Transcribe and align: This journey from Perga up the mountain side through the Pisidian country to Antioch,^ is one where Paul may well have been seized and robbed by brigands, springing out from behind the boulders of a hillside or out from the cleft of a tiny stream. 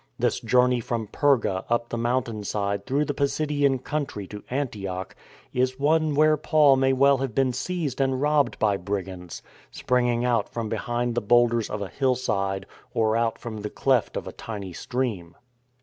This 0.17 0.39
journey 0.39 0.79
from 0.79 1.05
Perga 1.09 1.63
up 1.69 1.89
the 1.89 1.95
mountain 1.97 2.43
side 2.43 2.87
through 2.87 3.05
the 3.05 3.13
Pisidian 3.13 3.77
country 3.77 4.25
to 4.29 4.43
Antioch,^ 4.49 5.13
is 5.53 5.79
one 5.79 6.15
where 6.15 6.37
Paul 6.37 6.75
may 6.75 6.91
well 6.91 7.19
have 7.19 7.35
been 7.35 7.53
seized 7.53 8.01
and 8.01 8.19
robbed 8.19 8.57
by 8.57 8.77
brigands, 8.77 9.43
springing 9.69 10.25
out 10.25 10.49
from 10.49 10.69
behind 10.69 11.13
the 11.13 11.21
boulders 11.21 11.69
of 11.69 11.83
a 11.83 11.87
hillside 11.87 12.65
or 12.95 13.15
out 13.15 13.37
from 13.37 13.57
the 13.61 13.69
cleft 13.69 14.17
of 14.17 14.25
a 14.27 14.31
tiny 14.33 14.73
stream. 14.73 15.35